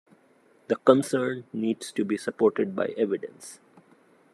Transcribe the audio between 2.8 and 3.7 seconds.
evidence.